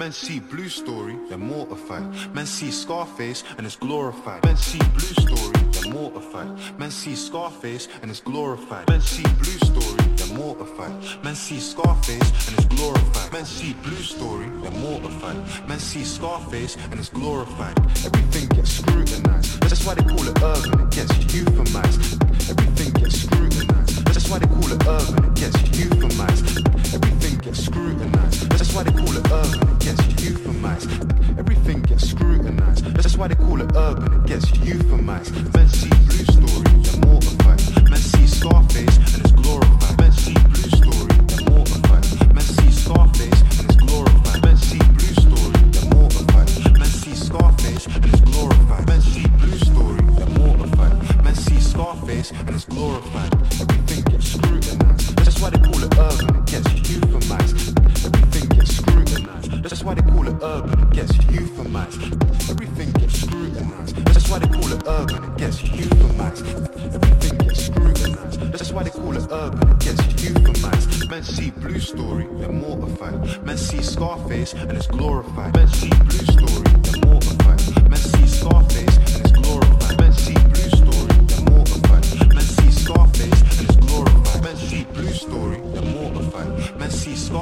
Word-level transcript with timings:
Men 0.00 0.12
see 0.12 0.40
blue 0.40 0.70
story, 0.70 1.14
they're 1.28 1.36
mortified. 1.36 2.34
Men 2.34 2.46
see 2.46 2.70
Scarface 2.70 3.44
and 3.58 3.66
it's 3.66 3.76
glorified. 3.76 4.42
Men 4.46 4.56
see 4.56 4.78
blue 4.96 5.14
story, 5.26 5.52
they're 5.72 5.92
mortified. 5.92 6.48
Men 6.78 6.90
see 6.90 7.14
Scarface 7.14 7.86
and 8.00 8.10
it's 8.10 8.20
glorified. 8.20 8.88
Men 8.88 9.02
see 9.02 9.24
blue 9.42 9.58
story, 9.68 10.02
they're 10.16 10.38
mortified. 10.38 10.94
Men 11.22 11.34
see 11.34 11.60
Scarface 11.60 12.48
and 12.48 12.58
it's 12.58 12.74
glorified. 12.74 13.30
Men 13.30 13.44
see 13.44 13.74
blue 13.82 14.02
story, 14.02 14.46
they're 14.62 14.80
mortified. 14.80 15.36
Men 15.68 15.78
see 15.78 16.02
Scarface 16.02 16.78
and 16.90 16.98
it's 16.98 17.10
glorified. 17.10 17.78
Everything 18.02 18.48
gets 18.56 18.70
scrutinized. 18.78 19.60
That's 19.60 19.84
why 19.84 19.96
they 19.96 20.04
call 20.04 20.26
it 20.26 20.42
urban, 20.42 20.80
it 20.80 20.90
gets 20.92 21.12
euphemized. 21.28 22.48
Everything 22.48 22.90
gets 22.94 23.20
scrutinized. 23.20 24.06
That's 24.06 24.30
why 24.30 24.38
they 24.38 24.46
call 24.46 24.72
it 24.72 24.80
urban, 24.86 25.24
it 25.26 25.34
gets 25.34 25.56
euphemized. 25.76 26.39
Why 33.20 33.28
they 33.28 33.34
call 33.34 33.60
it 33.60 33.70
urban, 33.76 34.14
it 34.14 34.26
gets 34.26 34.46
euphemized. 34.64 35.52
Men 35.52 35.68
see 35.68 35.90
blue 36.08 36.24
story, 36.24 36.64
they're 36.80 37.00
mortified. 37.04 37.60
Men 37.90 38.00
see 38.00 38.26
Scarface 38.26 38.96
and 38.96 39.20
it's 39.20 39.32
glorified. 39.32 40.00
Men 40.00 40.12
see 40.12 40.32
blue 40.48 40.70
story, 40.80 41.12
they're 41.28 41.50
mortified. 41.52 42.04
Men 42.32 42.40
see 42.40 42.70
Scarface 42.70 43.40
and 43.60 43.68
it's 43.68 43.76
glorified. 43.76 44.42
Men 44.42 44.56
see 44.56 44.80
blue 44.96 45.14
story, 45.20 45.52
they're 45.68 45.90
mortified. 45.92 46.48
Men 46.78 46.88
see 46.88 47.14
Scarface 47.14 47.86
and 47.92 48.06
it's 48.06 48.20
glorified. 48.22 48.88
Men 48.88 49.00
see 49.02 49.28
blue 49.36 49.58
story, 49.68 50.00
they're 50.16 50.38
mortified. 50.40 51.22
Men 51.22 51.34
see 51.34 51.60
Scarface 51.60 52.30
and 52.30 52.48
it's 52.48 52.64
glorified. 52.64 53.34
Everything 53.60 54.02
gets 54.04 54.32
scrutinized. 54.32 55.16
That's 55.16 55.38
why 55.42 55.50
they 55.50 55.60
call 55.60 55.76
it 55.76 55.92
urban, 56.08 56.36
it 56.40 56.46
gets 56.46 56.68
euphemized. 56.88 57.76
Everything 58.06 58.48
gets 58.48 58.76
scrutinized. 58.76 59.39
That's 59.80 59.86
why 59.86 59.94
they 59.94 60.10
call 60.10 60.28
it 60.28 60.36
urban, 60.42 60.78
it 60.78 60.90
gets 60.90 61.12
euphemized. 61.12 62.50
Everything 62.50 62.92
gets 63.00 63.22
scrutinized. 63.22 63.96
That's 64.04 64.28
why 64.28 64.38
they 64.38 64.48
call 64.48 64.70
it 64.70 64.82
urban, 64.86 65.24
it 65.24 65.38
gets 65.38 65.62
euphemized. 65.62 66.94
Everything 66.94 67.38
gets 67.38 67.64
scrutinized. 67.64 68.40
That's 68.52 68.72
why 68.72 68.82
they 68.82 68.90
call 68.90 69.16
it 69.16 69.26
urban, 69.30 69.70
it 69.70 69.78
gets 69.78 70.02
euphemized. 70.20 71.08
Men 71.08 71.22
see 71.22 71.50
blue 71.52 71.80
story, 71.80 72.28
they're 72.32 72.52
mortified. 72.52 73.42
Men 73.42 73.56
see 73.56 73.80
Scarface 73.82 74.52
and 74.52 74.70
it's 74.70 74.86
glorified. 74.86 75.56
Men 75.56 75.68
see 75.68 75.88
blue 75.88 76.26
story, 76.28 76.62
they're 76.82 77.06
mortified. 77.06 77.88
Men 77.88 77.96
see 77.96 78.26
Scarface 78.26 79.09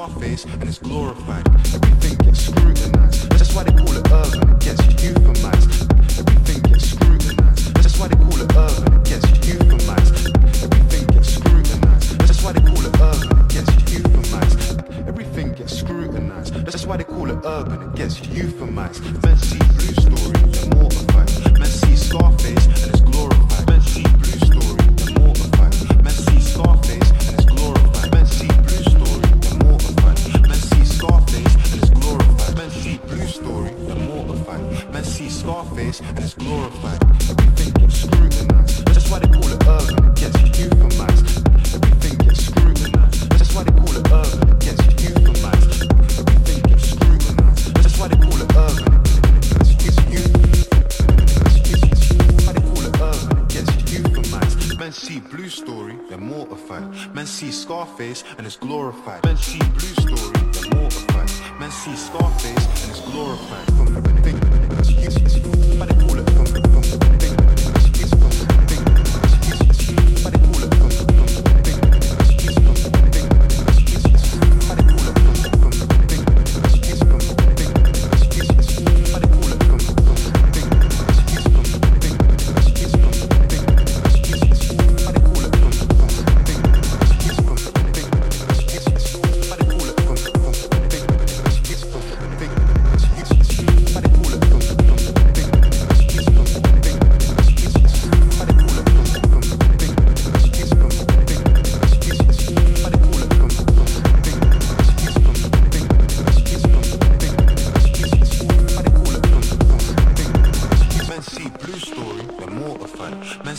Scarface 0.09 0.45
and 0.45 0.65
it's 0.65 0.79
glorified. 0.79 1.47
Everything 1.75 2.17
gets 2.19 2.47
scrutinized. 2.47 3.31
That's 3.31 3.55
why 3.55 3.65
they 3.65 3.73
call 3.73 3.95
it 3.95 4.11
urban, 4.11 4.55
it 4.55 4.61
gets 4.61 4.81
euphemized. 4.81 5.91
Everything 6.19 6.63
gets 6.63 6.91
scrutinized. 6.93 7.75
That's 7.75 7.99
why 7.99 8.09
they 8.09 8.17
call 8.17 8.41
it 8.41 8.51
urban, 8.57 8.95
it 8.95 9.05
gets 9.05 9.27
euphemized. 9.45 10.65
Everything 10.65 11.07
gets 11.09 11.35
scrutinized. 11.35 12.19
That's 12.21 12.43
why 12.43 12.53
they 12.53 12.61
call 12.61 12.87
it 12.87 13.01
urban, 13.01 13.39
it 13.39 13.49
gets 13.49 13.71
euphemized. 13.93 15.09
Everything 15.09 15.53
gets 15.53 15.79
scrutinized. 15.79 16.55
That's 16.55 16.87
why 16.87 16.97
they 16.97 17.05
call 17.05 17.31
it 17.31 17.45
urban, 17.45 17.83
it 17.83 17.95
gets 17.95 18.19
euphemized. 18.21 19.03
Men 19.23 19.37
see 19.37 19.59
blue 19.59 20.17
story, 20.17 20.33
they're 20.53 20.75
mortified. 20.75 21.59
Men 21.59 21.67
see 21.67 21.97
Scarface 21.97 22.67
and 22.67 22.98
And 36.01 36.19
it's 36.21 36.35
glorified. 36.35 37.03
Everything 37.29 37.73
gets 37.75 38.03
scrutinized. 38.03 38.87
That's 38.87 39.11
why 39.11 39.19
they 39.19 39.29
call 39.29 39.49
it 39.49 39.63
urban, 39.67 40.05
it 40.07 40.15
gets 40.15 40.37
euphemized. 40.57 41.27
Everything 41.75 42.19
gets 42.19 42.45
scrutinized. 42.47 43.31
That's 43.31 43.55
why 43.55 43.65
they 43.65 43.73
call 43.73 43.97
it 43.97 44.07
urban, 44.07 44.49
it 44.49 44.61
gets 44.61 44.83
euphemized. 45.03 45.83
Everything 46.21 46.63
gets 46.63 46.91
scrutinized. 46.91 47.75
That's 47.75 47.99
why 47.99 48.09
they 48.09 48.17
call 48.17 48.41
it 48.41 48.57
urban. 48.57 48.99
Men 54.79 54.93
see 54.93 55.21
blue 55.21 55.49
story, 55.49 55.99
they're 56.09 56.17
mortified. 56.17 57.15
Men 57.15 57.27
see 57.27 57.51
Scarface 57.51 58.25
and 58.39 58.47
it's 58.47 58.57
glorified. 58.57 59.25
Men 59.25 59.37
see 59.37 59.59
blue 59.59 60.15
story, 60.15 60.51
they're 60.53 60.81
mortified. 60.81 61.31
Men 61.61 61.71
see 61.71 61.97
Scarface 61.97 62.67
and 62.85 62.91
it's 62.91 63.01
glorified. 63.11 64.18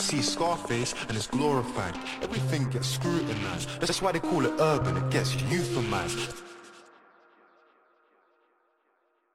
See 0.09 0.21
Scarface 0.23 0.95
and 1.07 1.15
it's 1.15 1.27
glorified. 1.27 1.95
Everything 2.23 2.67
gets 2.71 2.87
scrutinized. 2.87 3.69
That's 3.79 4.01
why 4.01 4.11
they 4.11 4.19
call 4.19 4.43
it 4.43 4.53
urban, 4.59 4.97
it 4.97 5.09
gets 5.11 5.35
euphemized. 5.35 6.41